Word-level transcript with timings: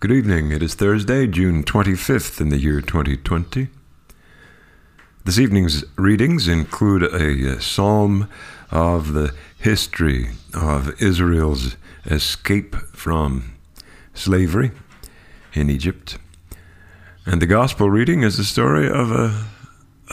Good 0.00 0.12
evening. 0.12 0.50
It 0.50 0.62
is 0.62 0.74
Thursday, 0.74 1.26
June 1.26 1.62
25th 1.62 2.40
in 2.40 2.48
the 2.48 2.56
year 2.56 2.80
2020. 2.80 3.68
This 5.26 5.38
evening's 5.38 5.84
readings 5.98 6.48
include 6.48 7.02
a 7.02 7.60
psalm 7.60 8.26
of 8.70 9.12
the 9.12 9.34
history 9.58 10.30
of 10.54 11.02
Israel's 11.02 11.76
escape 12.06 12.76
from 12.94 13.52
slavery 14.14 14.70
in 15.52 15.68
Egypt. 15.68 16.16
And 17.26 17.42
the 17.42 17.46
gospel 17.46 17.90
reading 17.90 18.22
is 18.22 18.38
the 18.38 18.44
story 18.44 18.88
of 18.88 19.10
a, 19.10 19.48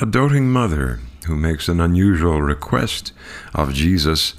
a 0.02 0.06
doting 0.06 0.52
mother 0.52 1.00
who 1.28 1.38
makes 1.38 1.70
an 1.70 1.80
unusual 1.80 2.42
request 2.42 3.14
of 3.54 3.74
Jesus. 3.74 4.34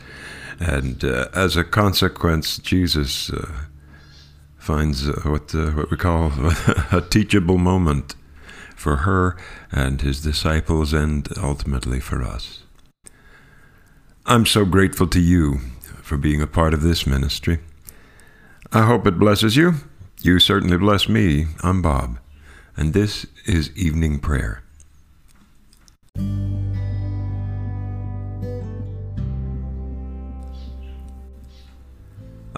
And 0.61 1.03
uh, 1.03 1.29
as 1.33 1.57
a 1.57 1.65
consequence, 1.65 2.59
Jesus 2.59 3.31
uh, 3.31 3.51
finds 4.69 5.09
uh, 5.09 5.19
what, 5.25 5.55
uh, 5.55 5.71
what 5.71 5.91
we 5.91 5.97
call 5.97 6.31
a 6.93 7.01
teachable 7.01 7.57
moment 7.57 8.15
for 8.77 8.97
her 8.97 9.35
and 9.73 10.03
his 10.03 10.21
disciples 10.21 10.93
and 10.93 11.27
ultimately 11.43 12.01
for 12.01 12.23
us. 12.23 12.65
I'm 14.27 14.45
so 14.45 14.67
grateful 14.67 15.07
to 15.07 15.21
you 15.21 15.61
for 16.03 16.19
being 16.19 16.43
a 16.43 16.47
part 16.47 16.75
of 16.75 16.83
this 16.83 17.07
ministry. 17.07 17.61
I 18.71 18.85
hope 18.85 19.07
it 19.07 19.19
blesses 19.19 19.57
you. 19.57 19.73
You 20.21 20.39
certainly 20.39 20.77
bless 20.77 21.09
me. 21.09 21.47
I'm 21.63 21.81
Bob, 21.81 22.19
and 22.77 22.93
this 22.93 23.25
is 23.47 23.75
Evening 23.75 24.19
Prayer. 24.19 24.63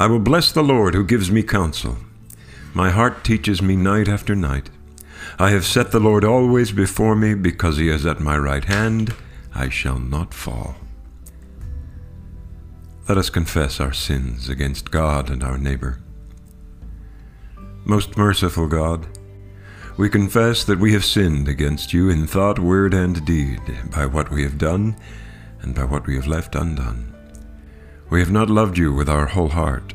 I 0.00 0.06
will 0.06 0.18
bless 0.18 0.50
the 0.50 0.62
Lord 0.62 0.94
who 0.94 1.04
gives 1.04 1.30
me 1.30 1.42
counsel. 1.42 1.98
My 2.72 2.88
heart 2.88 3.22
teaches 3.22 3.60
me 3.60 3.76
night 3.76 4.08
after 4.08 4.34
night. 4.34 4.70
I 5.38 5.50
have 5.50 5.66
set 5.66 5.92
the 5.92 6.00
Lord 6.00 6.24
always 6.24 6.72
before 6.72 7.14
me, 7.14 7.34
because 7.34 7.76
he 7.76 7.90
is 7.90 8.06
at 8.06 8.18
my 8.18 8.38
right 8.38 8.64
hand, 8.64 9.14
I 9.54 9.68
shall 9.68 9.98
not 9.98 10.32
fall. 10.32 10.76
Let 13.10 13.18
us 13.18 13.28
confess 13.28 13.78
our 13.78 13.92
sins 13.92 14.48
against 14.48 14.90
God 14.90 15.28
and 15.28 15.44
our 15.44 15.58
neighbor. 15.58 16.00
Most 17.84 18.16
merciful 18.16 18.68
God, 18.68 19.06
we 19.98 20.08
confess 20.08 20.64
that 20.64 20.78
we 20.78 20.94
have 20.94 21.04
sinned 21.04 21.46
against 21.46 21.92
you 21.92 22.08
in 22.08 22.26
thought, 22.26 22.58
word, 22.58 22.94
and 22.94 23.22
deed, 23.26 23.60
by 23.94 24.06
what 24.06 24.30
we 24.30 24.44
have 24.44 24.56
done 24.56 24.96
and 25.60 25.74
by 25.74 25.84
what 25.84 26.06
we 26.06 26.14
have 26.14 26.26
left 26.26 26.54
undone. 26.54 27.08
We 28.08 28.18
have 28.18 28.32
not 28.32 28.50
loved 28.50 28.76
you 28.76 28.92
with 28.92 29.08
our 29.08 29.26
whole 29.26 29.50
heart. 29.50 29.94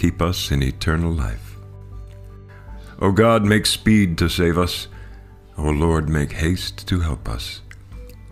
keep 0.00 0.22
us 0.22 0.50
in 0.50 0.62
eternal 0.62 1.12
life. 1.12 1.58
O 3.02 3.12
God, 3.12 3.44
make 3.44 3.66
speed 3.66 4.16
to 4.16 4.30
save 4.30 4.56
us. 4.56 4.88
O 5.58 5.64
Lord, 5.64 6.08
make 6.08 6.32
haste 6.32 6.88
to 6.88 7.00
help 7.00 7.28
us. 7.28 7.60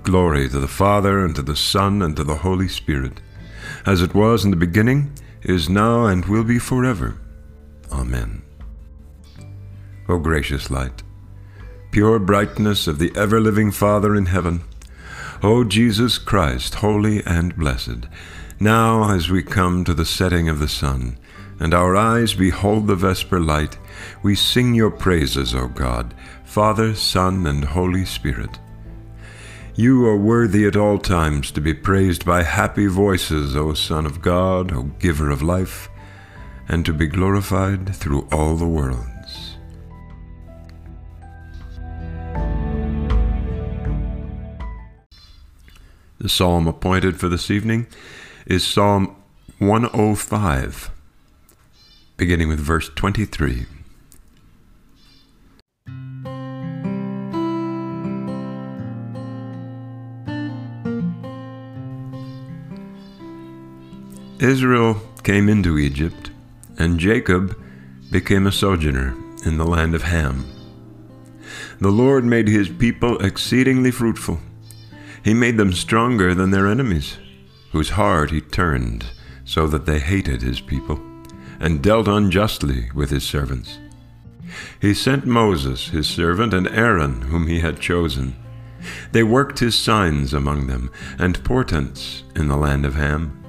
Glory 0.02 0.48
to 0.48 0.60
the 0.60 0.66
Father, 0.66 1.22
and 1.22 1.36
to 1.36 1.42
the 1.42 1.54
Son, 1.54 2.00
and 2.00 2.16
to 2.16 2.24
the 2.24 2.36
Holy 2.36 2.68
Spirit, 2.68 3.20
as 3.84 4.00
it 4.00 4.14
was 4.14 4.46
in 4.46 4.50
the 4.50 4.56
beginning, 4.56 5.12
is 5.42 5.68
now, 5.68 6.06
and 6.06 6.24
will 6.24 6.42
be 6.42 6.58
forever. 6.58 7.20
Amen. 7.92 8.40
O 10.08 10.18
gracious 10.18 10.70
light, 10.70 11.02
pure 11.90 12.18
brightness 12.18 12.86
of 12.86 12.98
the 12.98 13.12
ever 13.14 13.40
living 13.42 13.70
Father 13.72 14.16
in 14.16 14.24
heaven, 14.24 14.62
O 15.42 15.64
Jesus 15.64 16.16
Christ, 16.16 16.76
holy 16.76 17.22
and 17.26 17.54
blessed, 17.56 18.06
now, 18.58 19.10
as 19.14 19.28
we 19.28 19.42
come 19.42 19.84
to 19.84 19.92
the 19.92 20.06
setting 20.06 20.48
of 20.48 20.60
the 20.60 20.66
sun, 20.66 21.18
and 21.60 21.74
our 21.74 21.96
eyes 21.96 22.34
behold 22.34 22.86
the 22.86 22.94
vesper 22.96 23.40
light, 23.40 23.78
we 24.22 24.34
sing 24.34 24.74
your 24.74 24.90
praises, 24.90 25.54
O 25.54 25.68
God, 25.68 26.14
Father, 26.44 26.94
Son, 26.94 27.46
and 27.46 27.64
Holy 27.64 28.04
Spirit. 28.04 28.58
You 29.74 30.06
are 30.06 30.16
worthy 30.16 30.66
at 30.66 30.76
all 30.76 30.98
times 30.98 31.50
to 31.52 31.60
be 31.60 31.74
praised 31.74 32.24
by 32.24 32.42
happy 32.42 32.86
voices, 32.86 33.54
O 33.54 33.74
Son 33.74 34.06
of 34.06 34.20
God, 34.20 34.72
O 34.72 34.84
Giver 34.98 35.30
of 35.30 35.42
life, 35.42 35.88
and 36.68 36.84
to 36.84 36.92
be 36.92 37.06
glorified 37.06 37.94
through 37.94 38.26
all 38.32 38.56
the 38.56 38.66
worlds. 38.66 39.56
The 46.20 46.28
psalm 46.28 46.66
appointed 46.66 47.20
for 47.20 47.28
this 47.28 47.48
evening 47.48 47.86
is 48.44 48.66
Psalm 48.66 49.14
105, 49.60 50.90
beginning 52.18 52.48
with 52.48 52.58
verse 52.58 52.90
23. 52.96 53.64
Israel 64.40 65.00
came 65.22 65.48
into 65.48 65.78
Egypt, 65.78 66.30
and 66.76 66.98
Jacob 66.98 67.56
became 68.10 68.48
a 68.48 68.52
sojourner 68.52 69.16
in 69.46 69.56
the 69.56 69.64
land 69.64 69.94
of 69.94 70.02
Ham. 70.02 70.44
The 71.80 71.90
Lord 71.90 72.24
made 72.24 72.48
his 72.48 72.68
people 72.68 73.18
exceedingly 73.24 73.92
fruitful. 73.92 74.40
He 75.24 75.34
made 75.34 75.56
them 75.56 75.72
stronger 75.72 76.34
than 76.34 76.50
their 76.50 76.66
enemies 76.66 77.18
whose 77.70 77.90
heart 77.90 78.32
he 78.32 78.40
turned, 78.40 79.06
so 79.44 79.68
that 79.68 79.86
they 79.86 80.00
hated 80.00 80.42
his 80.42 80.60
people, 80.60 81.00
and 81.60 81.82
dealt 81.82 82.08
unjustly 82.08 82.90
with 82.94 83.10
his 83.10 83.24
servants. 83.24 83.78
He 84.80 84.94
sent 84.94 85.26
Moses, 85.26 85.88
his 85.88 86.06
servant, 86.06 86.54
and 86.54 86.68
Aaron, 86.68 87.22
whom 87.22 87.46
he 87.46 87.60
had 87.60 87.80
chosen. 87.80 88.36
They 89.12 89.22
worked 89.22 89.58
his 89.58 89.76
signs 89.76 90.32
among 90.32 90.66
them, 90.66 90.90
and 91.18 91.42
portents 91.44 92.22
in 92.34 92.48
the 92.48 92.56
land 92.56 92.86
of 92.86 92.94
Ham. 92.94 93.44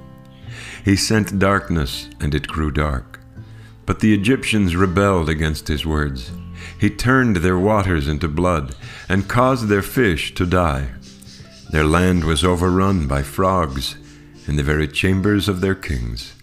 He 0.84 0.96
sent 0.96 1.40
darkness, 1.40 2.10
and 2.20 2.34
it 2.34 2.48
grew 2.48 2.72
dark. 2.72 3.20
But 3.86 4.00
the 4.00 4.14
Egyptians 4.14 4.76
rebelled 4.76 5.30
against 5.30 5.68
his 5.68 5.86
words. 5.86 6.32
He 6.80 6.90
turned 6.90 7.38
their 7.38 7.58
waters 7.58 8.08
into 8.08 8.28
blood, 8.28 8.76
and 9.08 9.28
caused 9.28 9.68
their 9.68 9.82
fish 9.82 10.34
to 10.36 10.46
die. 10.46 10.90
Their 11.72 11.86
land 11.86 12.24
was 12.24 12.44
overrun 12.44 13.08
by 13.08 13.24
frogs, 13.24 13.96
in 14.48 14.56
the 14.56 14.64
very 14.64 14.88
chambers 14.88 15.48
of 15.48 15.62
their 15.62 15.76
kings. 15.76 16.34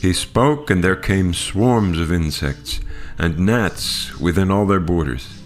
He 0.00 0.12
spoke, 0.12 0.70
and 0.70 0.82
there 0.82 0.96
came 0.96 1.34
swarms 1.34 1.98
of 1.98 2.12
insects, 2.12 2.80
and 3.18 3.38
gnats 3.38 4.18
within 4.18 4.50
all 4.50 4.66
their 4.66 4.80
borders. 4.80 5.42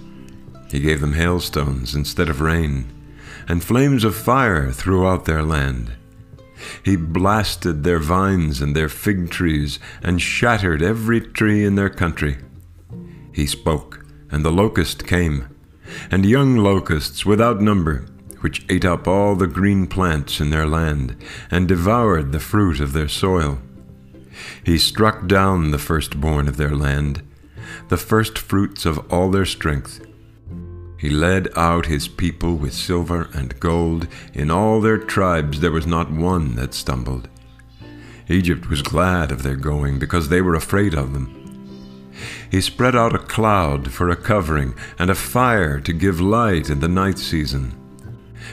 He 0.71 0.81
gave 0.81 1.01
them 1.01 1.13
hailstones 1.13 1.95
instead 1.95 2.29
of 2.29 2.41
rain, 2.41 2.93
and 3.49 3.63
flames 3.63 4.05
of 4.05 4.15
fire 4.15 4.73
throughout 4.73 5.25
their 5.25 5.43
land. 5.43 5.93
He 6.83 6.97
blasted 6.97 7.85
their 7.85 7.99
vines 7.99 8.61
and 8.61 8.75
their 8.75 8.89
fig 8.89 9.31
trees, 9.31 9.79
and 10.03 10.21
shattered 10.21 10.83
every 10.83 11.21
tree 11.21 11.65
in 11.65 11.75
their 11.75 11.91
country. 11.91 12.39
He 13.33 13.47
spoke, 13.47 14.07
and 14.31 14.45
the 14.45 14.53
locust 14.53 15.07
came, 15.07 15.49
and 16.11 16.25
young 16.25 16.57
locusts 16.57 17.27
without 17.27 17.61
number 17.61 18.07
which 18.41 18.65
ate 18.69 18.85
up 18.85 19.09
all 19.09 19.35
the 19.35 19.47
green 19.47 19.87
plants 19.87 20.41
in 20.41 20.51
their 20.51 20.67
land, 20.67 21.17
and 21.51 21.67
devoured 21.67 22.33
the 22.33 22.39
fruit 22.39 22.81
of 22.81 22.93
their 22.93 23.09
soil. 23.09 23.59
He 24.65 24.79
struck 24.79 25.27
down 25.27 25.71
the 25.71 25.79
firstborn 25.79 26.49
of 26.49 26.57
their 26.57 26.75
land, 26.75 27.23
the 27.89 27.97
firstfruits 27.97 28.87
of 28.87 28.99
all 29.13 29.31
their 29.31 29.45
strength. 29.45 30.05
He 30.99 31.11
led 31.11 31.49
out 31.57 31.87
his 31.87 32.09
people 32.09 32.57
with 32.57 32.73
silver 32.73 33.29
and 33.33 33.59
gold. 33.61 34.09
In 34.33 34.51
all 34.51 34.81
their 34.81 34.99
tribes 34.99 35.61
there 35.61 35.71
was 35.71 35.87
not 35.87 36.11
one 36.11 36.57
that 36.57 36.75
stumbled. 36.75 37.29
Egypt 38.29 38.69
was 38.69 38.83
glad 38.83 39.31
of 39.31 39.43
their 39.43 39.57
going, 39.57 39.99
because 39.99 40.29
they 40.29 40.41
were 40.41 40.55
afraid 40.55 40.95
of 40.95 41.13
them. 41.13 42.13
He 42.51 42.61
spread 42.61 42.97
out 42.97 43.15
a 43.15 43.19
cloud 43.19 43.93
for 43.93 44.09
a 44.09 44.17
covering, 44.17 44.75
and 44.99 45.11
a 45.11 45.15
fire 45.15 45.81
to 45.81 45.93
give 45.93 46.21
light 46.21 46.71
in 46.71 46.81
the 46.81 46.89
night 46.89 47.19
season. 47.19 47.75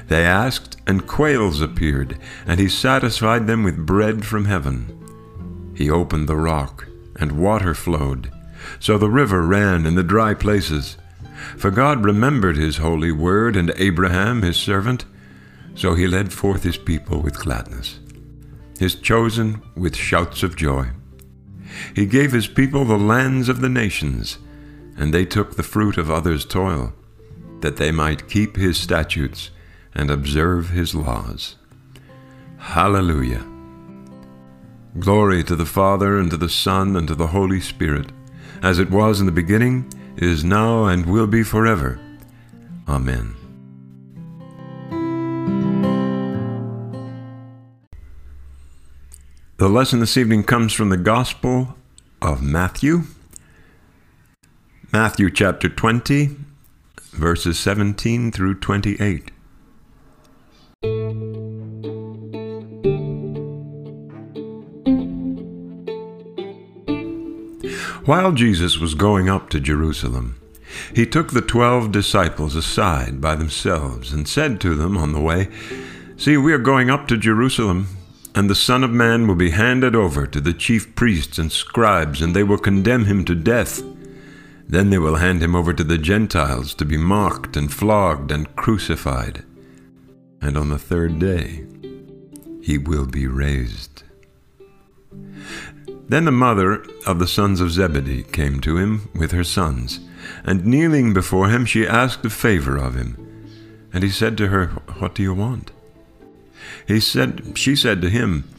They 0.07 0.25
asked, 0.25 0.77
and 0.86 1.07
quails 1.07 1.62
appeared, 1.62 2.19
and 2.45 2.59
he 2.59 2.68
satisfied 2.68 3.47
them 3.47 3.63
with 3.63 3.86
bread 3.86 4.25
from 4.25 4.45
heaven. 4.45 5.02
He 5.73 5.89
opened 5.89 6.27
the 6.29 6.35
rock, 6.35 6.87
and 7.15 7.39
water 7.39 7.73
flowed. 7.73 8.31
So 8.79 8.97
the 8.97 9.09
river 9.09 9.41
ran 9.41 9.85
in 9.85 9.95
the 9.95 10.03
dry 10.03 10.33
places. 10.33 10.97
For 11.57 11.71
God 11.71 12.05
remembered 12.05 12.57
his 12.57 12.77
holy 12.77 13.11
word 13.11 13.55
and 13.55 13.73
Abraham 13.77 14.41
his 14.41 14.57
servant. 14.57 15.05
So 15.75 15.95
he 15.95 16.07
led 16.07 16.31
forth 16.31 16.63
his 16.63 16.77
people 16.77 17.21
with 17.21 17.39
gladness, 17.39 17.99
his 18.79 18.95
chosen 18.95 19.61
with 19.75 19.95
shouts 19.95 20.43
of 20.43 20.55
joy. 20.55 20.89
He 21.95 22.05
gave 22.05 22.31
his 22.31 22.47
people 22.47 22.85
the 22.85 22.97
lands 22.97 23.49
of 23.49 23.61
the 23.61 23.69
nations, 23.69 24.37
and 24.95 25.13
they 25.13 25.25
took 25.25 25.55
the 25.55 25.63
fruit 25.63 25.97
of 25.97 26.11
others' 26.11 26.45
toil, 26.45 26.93
that 27.61 27.77
they 27.77 27.91
might 27.91 28.29
keep 28.29 28.55
his 28.55 28.77
statutes 28.77 29.49
and 29.95 30.11
observe 30.11 30.69
his 30.69 30.93
laws. 30.93 31.55
Hallelujah! 32.57 33.52
Glory 34.99 35.43
to 35.43 35.55
the 35.55 35.65
Father, 35.65 36.19
and 36.19 36.29
to 36.29 36.37
the 36.37 36.47
Son, 36.47 36.95
and 36.95 37.07
to 37.07 37.15
the 37.15 37.27
Holy 37.27 37.59
Spirit, 37.59 38.11
as 38.61 38.77
it 38.77 38.91
was 38.91 39.19
in 39.19 39.25
the 39.25 39.31
beginning, 39.31 39.91
is 40.17 40.43
now, 40.43 40.85
and 40.85 41.07
will 41.07 41.25
be 41.25 41.41
forever. 41.41 41.99
Amen. 42.87 43.35
The 49.57 49.67
lesson 49.67 49.99
this 49.99 50.15
evening 50.15 50.43
comes 50.43 50.73
from 50.73 50.89
the 50.89 50.97
Gospel 50.97 51.75
of 52.21 52.43
Matthew. 52.43 53.03
Matthew 54.91 55.31
chapter 55.31 55.69
20, 55.69 56.35
verses 57.13 57.57
17 57.57 58.31
through 58.31 58.59
28. 58.59 59.31
While 68.05 68.33
Jesus 68.33 68.77
was 68.79 68.95
going 68.95 69.29
up 69.29 69.50
to 69.51 69.61
Jerusalem, 69.61 70.35
he 70.94 71.05
took 71.05 71.31
the 71.31 71.41
twelve 71.41 71.94
disciples 71.94 72.53
aside 72.53 73.21
by 73.21 73.35
themselves 73.35 74.11
and 74.11 74.27
said 74.27 74.59
to 74.61 74.75
them 74.75 74.97
on 74.97 75.13
the 75.13 75.21
way, 75.21 75.47
See, 76.17 76.35
we 76.35 76.51
are 76.51 76.57
going 76.57 76.89
up 76.89 77.07
to 77.07 77.17
Jerusalem, 77.17 77.88
and 78.35 78.50
the 78.50 78.55
Son 78.55 78.83
of 78.83 78.91
Man 78.91 79.25
will 79.25 79.35
be 79.35 79.51
handed 79.51 79.95
over 79.95 80.27
to 80.27 80.41
the 80.41 80.53
chief 80.53 80.94
priests 80.95 81.38
and 81.38 81.50
scribes, 81.50 82.21
and 82.21 82.35
they 82.35 82.44
will 82.44 82.57
condemn 82.57 83.05
him 83.05 83.23
to 83.23 83.35
death. 83.35 83.81
Then 84.67 84.89
they 84.89 84.97
will 84.97 85.15
hand 85.15 85.41
him 85.41 85.55
over 85.55 85.71
to 85.71 85.83
the 85.83 85.97
Gentiles 85.97 86.73
to 86.75 86.85
be 86.85 86.97
mocked 86.97 87.55
and 87.55 87.71
flogged 87.71 88.31
and 88.33 88.53
crucified. 88.57 89.45
And 90.41 90.57
on 90.57 90.67
the 90.67 90.79
third 90.79 91.19
day 91.19 91.65
he 92.61 92.77
will 92.77 93.05
be 93.05 93.27
raised. 93.27 94.03
Then 96.07 96.25
the 96.25 96.31
mother 96.31 96.85
of 97.05 97.19
the 97.19 97.27
sons 97.27 97.61
of 97.61 97.71
Zebedee 97.71 98.23
came 98.23 98.59
to 98.61 98.77
him 98.77 99.09
with 99.15 99.31
her 99.31 99.44
sons, 99.44 100.00
and 100.44 100.65
kneeling 100.65 101.13
before 101.13 101.50
him, 101.50 101.65
she 101.65 101.88
asked 101.88 102.25
a 102.25 102.29
favor 102.29 102.77
of 102.77 102.95
him. 102.95 103.17
And 103.94 104.03
he 104.03 104.09
said 104.09 104.38
to 104.38 104.47
her, 104.47 104.67
What 105.00 105.15
do 105.15 105.23
you 105.23 105.33
want? 105.33 105.71
He 106.88 107.00
said, 107.00 107.57
she 107.57 107.75
said 107.75 108.01
to 108.01 108.09
him, 108.09 108.50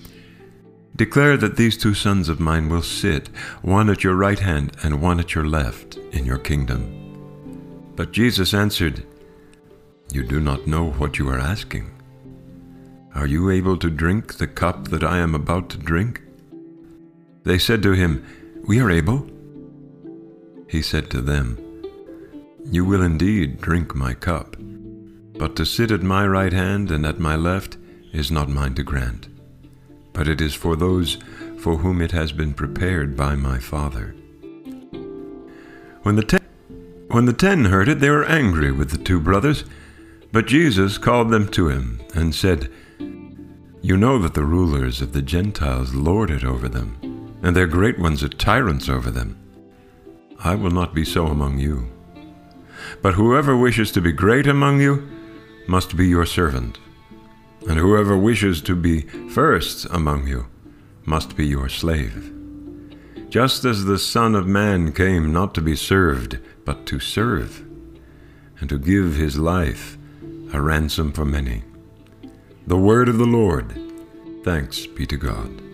Declare 0.96 1.38
that 1.38 1.56
these 1.56 1.76
two 1.76 1.94
sons 1.94 2.28
of 2.28 2.38
mine 2.38 2.68
will 2.68 2.82
sit, 2.82 3.28
one 3.62 3.90
at 3.90 4.04
your 4.04 4.14
right 4.14 4.38
hand 4.38 4.76
and 4.82 5.02
one 5.02 5.18
at 5.18 5.34
your 5.34 5.46
left, 5.46 5.96
in 6.12 6.24
your 6.24 6.38
kingdom. 6.38 7.92
But 7.96 8.12
Jesus 8.12 8.54
answered, 8.54 9.04
You 10.12 10.22
do 10.22 10.40
not 10.40 10.68
know 10.68 10.92
what 10.92 11.18
you 11.18 11.28
are 11.30 11.38
asking. 11.38 11.90
Are 13.14 13.26
you 13.26 13.50
able 13.50 13.76
to 13.78 13.90
drink 13.90 14.34
the 14.34 14.46
cup 14.46 14.88
that 14.88 15.02
I 15.02 15.18
am 15.18 15.34
about 15.34 15.68
to 15.70 15.78
drink? 15.78 16.22
They 17.44 17.58
said 17.58 17.82
to 17.82 17.92
him, 17.92 18.24
We 18.66 18.80
are 18.80 18.90
able. 18.90 19.28
He 20.66 20.80
said 20.80 21.10
to 21.10 21.20
them, 21.20 21.58
You 22.64 22.86
will 22.86 23.02
indeed 23.02 23.60
drink 23.60 23.94
my 23.94 24.14
cup, 24.14 24.56
but 25.38 25.54
to 25.56 25.66
sit 25.66 25.90
at 25.90 26.02
my 26.02 26.26
right 26.26 26.52
hand 26.52 26.90
and 26.90 27.04
at 27.04 27.18
my 27.20 27.36
left 27.36 27.76
is 28.12 28.30
not 28.30 28.48
mine 28.48 28.74
to 28.76 28.82
grant, 28.82 29.28
but 30.14 30.26
it 30.26 30.40
is 30.40 30.54
for 30.54 30.74
those 30.74 31.18
for 31.58 31.76
whom 31.76 32.00
it 32.00 32.12
has 32.12 32.32
been 32.32 32.54
prepared 32.54 33.14
by 33.14 33.34
my 33.34 33.58
Father. 33.58 34.14
When 36.02 36.16
the 36.16 36.22
ten, 36.22 36.40
when 37.08 37.26
the 37.26 37.32
ten 37.34 37.66
heard 37.66 37.88
it, 37.88 38.00
they 38.00 38.10
were 38.10 38.24
angry 38.24 38.72
with 38.72 38.90
the 38.90 38.98
two 38.98 39.20
brothers, 39.20 39.64
but 40.32 40.46
Jesus 40.46 40.96
called 40.96 41.30
them 41.30 41.48
to 41.48 41.68
him 41.68 42.00
and 42.14 42.34
said, 42.34 42.70
You 43.82 43.98
know 43.98 44.18
that 44.18 44.32
the 44.32 44.44
rulers 44.44 45.02
of 45.02 45.12
the 45.12 45.22
Gentiles 45.22 45.94
lord 45.94 46.30
it 46.30 46.42
over 46.42 46.68
them 46.68 47.13
and 47.44 47.54
their 47.54 47.66
great 47.66 47.98
ones 47.98 48.24
are 48.24 48.28
tyrants 48.28 48.88
over 48.88 49.10
them. 49.10 49.38
I 50.42 50.54
will 50.54 50.70
not 50.70 50.94
be 50.94 51.04
so 51.04 51.26
among 51.26 51.58
you. 51.58 51.92
But 53.02 53.14
whoever 53.14 53.54
wishes 53.54 53.92
to 53.92 54.00
be 54.00 54.12
great 54.12 54.46
among 54.46 54.80
you 54.80 55.06
must 55.68 55.94
be 55.94 56.08
your 56.08 56.24
servant, 56.24 56.78
and 57.68 57.78
whoever 57.78 58.16
wishes 58.16 58.62
to 58.62 58.74
be 58.74 59.02
first 59.28 59.86
among 59.90 60.26
you 60.26 60.46
must 61.04 61.36
be 61.36 61.46
your 61.46 61.68
slave. 61.68 62.32
Just 63.28 63.66
as 63.66 63.84
the 63.84 63.98
Son 63.98 64.34
of 64.34 64.46
Man 64.46 64.90
came 64.92 65.30
not 65.30 65.54
to 65.54 65.60
be 65.60 65.76
served, 65.76 66.38
but 66.64 66.86
to 66.86 66.98
serve, 66.98 67.62
and 68.58 68.70
to 68.70 68.78
give 68.78 69.16
his 69.16 69.36
life 69.38 69.98
a 70.54 70.62
ransom 70.62 71.12
for 71.12 71.26
many. 71.26 71.62
The 72.66 72.78
word 72.78 73.10
of 73.10 73.18
the 73.18 73.26
Lord. 73.26 73.78
Thanks 74.44 74.86
be 74.86 75.06
to 75.06 75.18
God. 75.18 75.73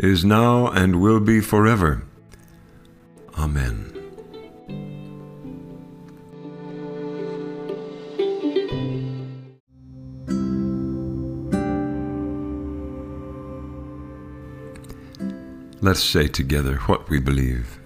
is 0.00 0.24
now, 0.24 0.68
and 0.68 1.00
will 1.00 1.20
be 1.20 1.40
forever. 1.40 2.02
Amen. 3.38 3.86
Let's 15.82 16.02
say 16.02 16.28
together 16.28 16.76
what 16.86 17.08
we 17.08 17.20
believe. 17.20 17.78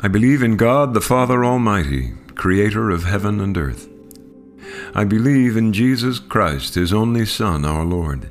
I 0.00 0.08
believe 0.08 0.42
in 0.42 0.56
God 0.56 0.94
the 0.94 1.00
Father 1.00 1.44
Almighty, 1.44 2.12
creator 2.34 2.90
of 2.90 3.04
heaven 3.04 3.40
and 3.40 3.56
earth. 3.56 3.88
I 4.94 5.04
believe 5.04 5.56
in 5.56 5.72
Jesus 5.72 6.18
Christ, 6.18 6.74
his 6.74 6.92
only 6.92 7.26
Son, 7.26 7.64
our 7.64 7.84
Lord. 7.84 8.30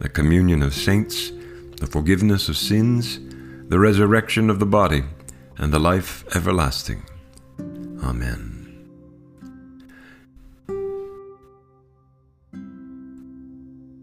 the 0.00 0.08
communion 0.08 0.62
of 0.62 0.74
saints, 0.74 1.30
the 1.78 1.86
forgiveness 1.86 2.48
of 2.48 2.56
sins, 2.56 3.18
the 3.68 3.78
resurrection 3.78 4.50
of 4.50 4.58
the 4.58 4.66
body, 4.66 5.04
and 5.58 5.72
the 5.72 5.78
life 5.78 6.24
everlasting. 6.34 7.02
Amen. 8.02 8.54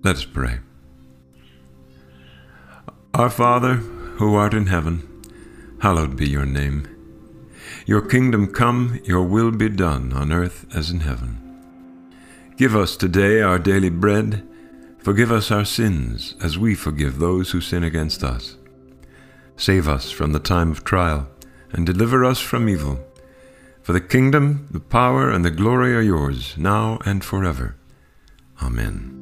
Let 0.03 0.15
us 0.15 0.25
pray. 0.25 0.59
Our 3.13 3.29
Father, 3.29 3.75
who 3.75 4.35
art 4.35 4.53
in 4.53 4.67
heaven, 4.67 5.07
hallowed 5.81 6.15
be 6.15 6.27
your 6.27 6.45
name. 6.45 6.87
Your 7.85 8.01
kingdom 8.01 8.51
come, 8.51 8.99
your 9.03 9.23
will 9.23 9.51
be 9.51 9.69
done 9.69 10.13
on 10.13 10.31
earth 10.31 10.65
as 10.75 10.89
in 10.89 11.01
heaven. 11.01 11.37
Give 12.57 12.75
us 12.75 12.95
today 12.95 13.41
our 13.41 13.59
daily 13.59 13.89
bread. 13.89 14.47
Forgive 15.01 15.31
us 15.31 15.49
our 15.49 15.65
sins 15.65 16.35
as 16.43 16.59
we 16.59 16.75
forgive 16.75 17.17
those 17.17 17.51
who 17.51 17.59
sin 17.59 17.83
against 17.83 18.23
us. 18.23 18.57
Save 19.57 19.87
us 19.87 20.11
from 20.11 20.31
the 20.31 20.39
time 20.39 20.69
of 20.71 20.83
trial 20.83 21.27
and 21.71 21.87
deliver 21.87 22.23
us 22.23 22.39
from 22.39 22.69
evil. 22.69 22.99
For 23.81 23.93
the 23.93 24.01
kingdom, 24.01 24.67
the 24.69 24.79
power, 24.79 25.31
and 25.31 25.43
the 25.43 25.49
glory 25.49 25.95
are 25.95 26.01
yours, 26.01 26.55
now 26.55 26.99
and 27.03 27.23
forever. 27.23 27.75
Amen. 28.61 29.17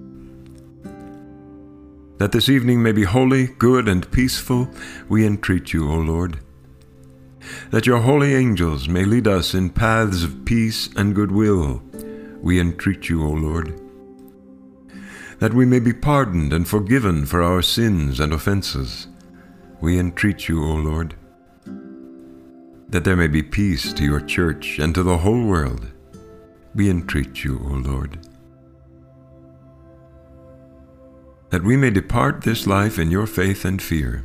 That 2.17 2.33
this 2.33 2.49
evening 2.49 2.83
may 2.83 2.91
be 2.91 3.03
holy, 3.03 3.47
good, 3.47 3.87
and 3.87 4.11
peaceful, 4.11 4.69
we 5.07 5.25
entreat 5.25 5.71
you, 5.71 5.89
O 5.89 5.95
Lord. 5.95 6.39
That 7.71 7.85
your 7.85 7.99
holy 7.99 8.35
angels 8.35 8.89
may 8.89 9.05
lead 9.05 9.27
us 9.27 9.53
in 9.53 9.69
paths 9.69 10.25
of 10.25 10.43
peace 10.43 10.89
and 10.97 11.15
goodwill, 11.15 11.81
we 12.41 12.59
entreat 12.59 13.07
you, 13.07 13.25
O 13.25 13.29
Lord. 13.29 13.88
That 15.39 15.53
we 15.53 15.65
may 15.65 15.79
be 15.79 15.93
pardoned 15.93 16.53
and 16.53 16.67
forgiven 16.67 17.25
for 17.25 17.41
our 17.41 17.61
sins 17.61 18.19
and 18.19 18.33
offenses, 18.33 19.07
we 19.81 19.97
entreat 19.97 20.47
you, 20.47 20.63
O 20.63 20.75
Lord. 20.75 21.15
That 22.89 23.03
there 23.03 23.15
may 23.15 23.27
be 23.27 23.43
peace 23.43 23.93
to 23.93 24.03
your 24.03 24.21
church 24.21 24.79
and 24.79 24.93
to 24.95 25.03
the 25.03 25.19
whole 25.19 25.45
world, 25.45 25.87
we 26.75 26.89
entreat 26.89 27.43
you, 27.43 27.59
O 27.63 27.73
Lord. 27.73 28.19
that 31.49 31.63
we 31.63 31.75
may 31.75 31.89
depart 31.89 32.41
this 32.41 32.67
life 32.67 32.99
in 32.99 33.09
your 33.09 33.25
faith 33.25 33.65
and 33.65 33.81
fear, 33.81 34.23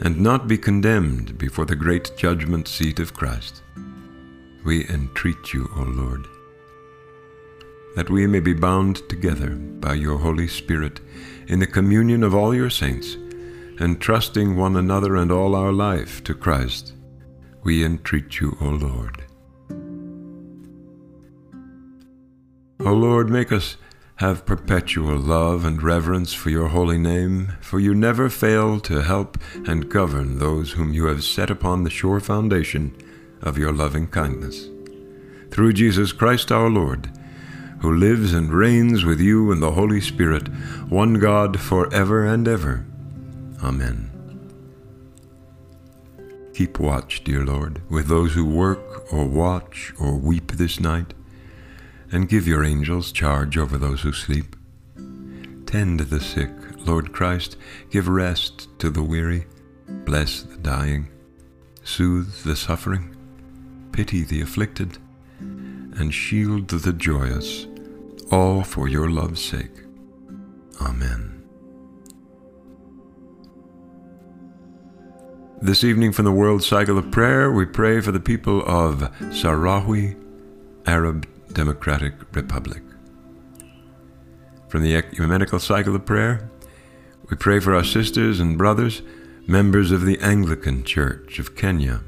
and 0.00 0.20
not 0.20 0.48
be 0.48 0.58
condemned 0.58 1.38
before 1.38 1.64
the 1.64 1.76
great 1.76 2.10
judgment 2.16 2.66
seat 2.66 2.98
of 2.98 3.14
Christ. 3.14 3.62
We 4.64 4.88
entreat 4.88 5.52
you, 5.52 5.70
O 5.76 5.82
Lord, 5.82 6.26
that 7.94 8.10
we 8.10 8.26
may 8.26 8.40
be 8.40 8.54
bound 8.54 9.08
together 9.08 9.50
by 9.50 9.94
your 9.94 10.18
Holy 10.18 10.48
Spirit 10.48 11.00
in 11.46 11.58
the 11.58 11.66
communion 11.66 12.22
of 12.22 12.34
all 12.34 12.54
your 12.54 12.70
saints, 12.70 13.16
entrusting 13.80 14.56
one 14.56 14.76
another 14.76 15.16
and 15.16 15.30
all 15.30 15.54
our 15.54 15.72
life 15.72 16.22
to 16.24 16.34
Christ. 16.34 16.94
We 17.62 17.84
entreat 17.84 18.40
you, 18.40 18.56
O 18.60 18.66
Lord. 18.66 19.24
O 22.84 22.92
Lord, 22.92 23.30
make 23.30 23.52
us 23.52 23.76
have 24.16 24.46
perpetual 24.46 25.18
love 25.18 25.64
and 25.64 25.82
reverence 25.82 26.32
for 26.32 26.50
your 26.50 26.68
holy 26.68 26.98
name, 26.98 27.52
for 27.60 27.80
you 27.80 27.94
never 27.94 28.28
fail 28.28 28.78
to 28.80 29.02
help 29.02 29.38
and 29.66 29.90
govern 29.90 30.38
those 30.38 30.72
whom 30.72 30.92
you 30.92 31.06
have 31.06 31.24
set 31.24 31.50
upon 31.50 31.82
the 31.82 31.90
sure 31.90 32.20
foundation 32.20 32.96
of 33.40 33.58
your 33.58 33.72
loving 33.72 34.06
kindness. 34.06 34.68
Through 35.50 35.72
Jesus 35.72 36.12
Christ 36.12 36.52
our 36.52 36.70
Lord, 36.70 37.10
who 37.82 37.92
lives 37.92 38.32
and 38.32 38.52
reigns 38.52 39.04
with 39.04 39.20
you 39.20 39.50
in 39.50 39.58
the 39.58 39.72
Holy 39.72 40.00
Spirit, 40.00 40.46
one 40.88 41.14
God 41.14 41.60
for 41.60 41.92
ever 41.92 42.24
and 42.24 42.46
ever. 42.46 42.86
Amen. 43.62 44.08
Keep 46.54 46.78
watch, 46.78 47.24
dear 47.24 47.44
Lord, 47.44 47.82
with 47.90 48.06
those 48.06 48.34
who 48.34 48.44
work 48.44 49.12
or 49.12 49.26
watch 49.26 49.92
or 49.98 50.16
weep 50.16 50.52
this 50.52 50.78
night 50.78 51.12
and 52.12 52.28
give 52.28 52.46
your 52.46 52.62
angels 52.62 53.10
charge 53.10 53.58
over 53.58 53.76
those 53.76 54.02
who 54.02 54.12
sleep. 54.12 54.54
Tend 55.66 56.00
the 56.00 56.20
sick, 56.20 56.50
Lord 56.86 57.12
Christ, 57.12 57.56
give 57.90 58.06
rest 58.06 58.68
to 58.78 58.90
the 58.90 59.02
weary, 59.02 59.46
bless 59.88 60.42
the 60.42 60.58
dying, 60.58 61.10
soothe 61.82 62.44
the 62.44 62.54
suffering, 62.54 63.16
pity 63.90 64.22
the 64.22 64.40
afflicted, 64.40 64.98
and 65.40 66.14
shield 66.14 66.68
the 66.68 66.92
joyous, 66.92 67.66
all 68.32 68.62
for 68.62 68.88
your 68.88 69.10
love's 69.10 69.44
sake. 69.44 69.84
Amen. 70.80 71.44
This 75.60 75.84
evening 75.84 76.12
from 76.12 76.24
the 76.24 76.32
World 76.32 76.64
Cycle 76.64 76.96
of 76.96 77.10
Prayer, 77.10 77.52
we 77.52 77.66
pray 77.66 78.00
for 78.00 78.10
the 78.10 78.18
people 78.18 78.62
of 78.62 79.00
Sahrawi 79.20 80.16
Arab 80.86 81.28
Democratic 81.52 82.14
Republic. 82.34 82.82
From 84.68 84.82
the 84.82 84.96
Ecumenical 84.96 85.60
Cycle 85.60 85.94
of 85.94 86.06
Prayer, 86.06 86.50
we 87.28 87.36
pray 87.36 87.60
for 87.60 87.74
our 87.74 87.84
sisters 87.84 88.40
and 88.40 88.56
brothers, 88.56 89.02
members 89.46 89.92
of 89.92 90.06
the 90.06 90.18
Anglican 90.20 90.84
Church 90.84 91.38
of 91.38 91.54
Kenya. 91.54 92.00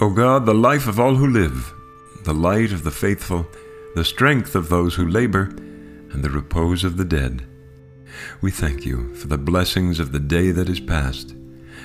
O 0.00 0.08
God, 0.08 0.46
the 0.46 0.54
life 0.54 0.88
of 0.88 0.98
all 0.98 1.16
who 1.16 1.26
live, 1.26 1.74
the 2.24 2.34
light 2.34 2.72
of 2.72 2.84
the 2.84 2.90
faithful, 2.90 3.46
the 3.94 4.04
strength 4.04 4.54
of 4.54 4.68
those 4.68 4.94
who 4.94 5.08
labor, 5.08 5.44
and 6.12 6.22
the 6.22 6.30
repose 6.30 6.84
of 6.84 6.96
the 6.96 7.04
dead, 7.04 7.46
we 8.40 8.50
thank 8.50 8.84
you 8.84 9.14
for 9.14 9.28
the 9.28 9.38
blessings 9.38 10.00
of 10.00 10.12
the 10.12 10.20
day 10.20 10.50
that 10.50 10.68
is 10.68 10.80
past, 10.80 11.34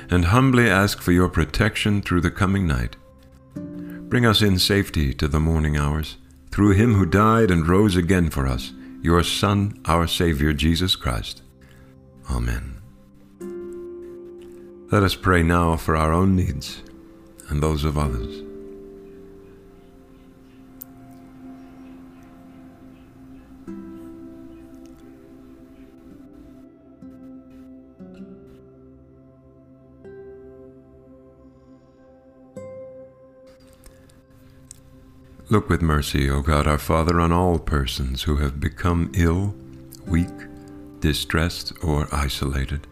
and 0.09 0.25
humbly 0.25 0.69
ask 0.69 1.01
for 1.01 1.11
your 1.11 1.29
protection 1.29 2.01
through 2.01 2.21
the 2.21 2.31
coming 2.31 2.67
night 2.67 2.95
Bring 4.09 4.25
us 4.25 4.41
in 4.41 4.59
safety 4.59 5.13
to 5.15 5.27
the 5.27 5.39
morning 5.39 5.77
hours, 5.77 6.17
through 6.51 6.73
him 6.73 6.93
who 6.93 7.05
died 7.05 7.49
and 7.49 7.67
rose 7.67 7.95
again 7.95 8.29
for 8.29 8.47
us, 8.47 8.71
your 9.01 9.23
Son, 9.23 9.81
our 9.85 10.07
Savior, 10.07 10.53
Jesus 10.53 10.95
Christ. 10.95 11.41
Amen. 12.29 12.81
Let 14.91 15.03
us 15.03 15.15
pray 15.15 15.41
now 15.41 15.75
for 15.75 15.97
our 15.97 16.13
own 16.13 16.35
needs 16.35 16.83
and 17.49 17.61
those 17.61 17.83
of 17.83 17.97
others. 17.97 18.43
Look 35.55 35.69
with 35.69 35.81
mercy, 35.81 36.29
O 36.29 36.41
God 36.41 36.67
our 36.67 36.77
Father, 36.77 37.21
on 37.21 37.31
all 37.31 37.59
persons 37.59 38.23
who 38.23 38.35
have 38.35 38.59
become 38.59 39.09
ill, 39.15 39.55
weak, 40.05 40.27
distressed, 40.99 41.71
or 41.81 42.09
isolated. 42.13 42.87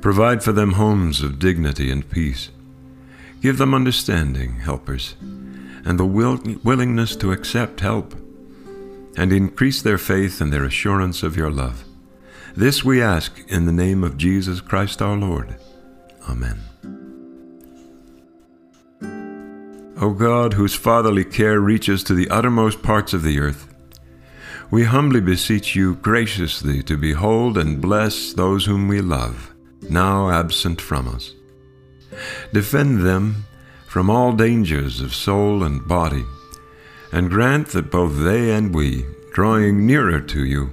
Provide 0.00 0.44
for 0.44 0.52
them 0.52 0.74
homes 0.74 1.22
of 1.22 1.40
dignity 1.40 1.90
and 1.90 2.08
peace. 2.08 2.50
Give 3.40 3.58
them 3.58 3.74
understanding, 3.74 4.60
helpers, 4.60 5.16
and 5.20 5.98
the 5.98 6.06
will- 6.06 6.40
willingness 6.62 7.16
to 7.16 7.32
accept 7.32 7.80
help, 7.80 8.14
and 9.16 9.32
increase 9.32 9.82
their 9.82 9.98
faith 9.98 10.40
and 10.40 10.52
their 10.52 10.64
assurance 10.64 11.24
of 11.24 11.36
your 11.36 11.50
love. 11.50 11.82
This 12.54 12.84
we 12.84 13.02
ask 13.02 13.42
in 13.48 13.66
the 13.66 13.72
name 13.72 14.04
of 14.04 14.16
Jesus 14.16 14.60
Christ 14.60 15.02
our 15.02 15.16
Lord. 15.16 15.56
Amen. 16.28 16.69
O 20.00 20.12
God, 20.14 20.54
whose 20.54 20.74
fatherly 20.74 21.26
care 21.26 21.60
reaches 21.60 22.02
to 22.04 22.14
the 22.14 22.30
uttermost 22.30 22.82
parts 22.82 23.12
of 23.12 23.22
the 23.22 23.38
earth, 23.38 23.68
we 24.70 24.84
humbly 24.84 25.20
beseech 25.20 25.76
you 25.76 25.96
graciously 25.96 26.82
to 26.84 26.96
behold 26.96 27.58
and 27.58 27.82
bless 27.82 28.32
those 28.32 28.64
whom 28.64 28.88
we 28.88 29.02
love, 29.02 29.52
now 29.90 30.30
absent 30.30 30.80
from 30.80 31.06
us. 31.06 31.34
Defend 32.50 33.02
them 33.02 33.44
from 33.86 34.08
all 34.08 34.32
dangers 34.32 35.02
of 35.02 35.14
soul 35.14 35.62
and 35.62 35.86
body, 35.86 36.24
and 37.12 37.28
grant 37.28 37.68
that 37.68 37.90
both 37.90 38.24
they 38.24 38.52
and 38.52 38.74
we, 38.74 39.04
drawing 39.34 39.86
nearer 39.86 40.18
to 40.18 40.46
you, 40.46 40.70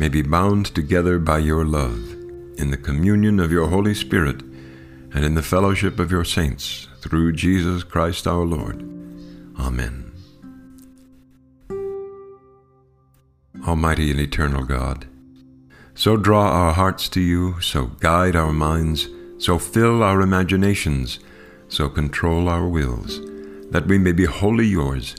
may 0.00 0.08
be 0.08 0.22
bound 0.22 0.66
together 0.74 1.20
by 1.20 1.38
your 1.38 1.64
love, 1.64 2.10
in 2.58 2.72
the 2.72 2.76
communion 2.76 3.38
of 3.38 3.52
your 3.52 3.68
Holy 3.68 3.94
Spirit, 3.94 4.40
and 5.14 5.24
in 5.24 5.36
the 5.36 5.42
fellowship 5.42 6.00
of 6.00 6.10
your 6.10 6.24
saints 6.24 6.88
through 7.06 7.32
Jesus 7.32 7.84
Christ 7.84 8.26
our 8.26 8.44
Lord. 8.44 8.82
Amen. 9.60 10.12
Almighty 13.66 14.10
and 14.10 14.20
eternal 14.20 14.64
God, 14.64 15.06
so 15.94 16.16
draw 16.16 16.50
our 16.50 16.72
hearts 16.72 17.08
to 17.10 17.20
you, 17.20 17.60
so 17.60 17.86
guide 18.00 18.34
our 18.34 18.52
minds, 18.52 19.08
so 19.38 19.58
fill 19.58 20.02
our 20.02 20.20
imaginations, 20.20 21.20
so 21.68 21.88
control 21.88 22.48
our 22.48 22.66
wills, 22.66 23.20
that 23.70 23.86
we 23.86 23.98
may 23.98 24.12
be 24.12 24.24
wholly 24.24 24.66
yours, 24.66 25.14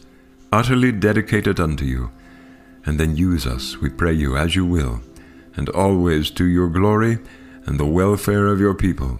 utterly 0.52 0.92
dedicated 0.92 1.60
unto 1.60 1.86
you, 1.86 2.12
and 2.86 3.00
then 3.00 3.18
use 3.18 3.48
us, 3.48 3.78
we 3.78 3.90
pray 3.90 4.14
you, 4.14 4.38
as 4.38 4.56
you 4.56 4.66
will, 4.66 5.02
and 5.56 5.70
always 5.70 6.32
to 6.32 6.46
your 6.46 6.70
glory 6.70 7.18
and 7.66 7.80
the 7.80 7.86
welfare 7.86 8.48
of 8.48 8.60
your 8.60 8.74
people, 8.74 9.20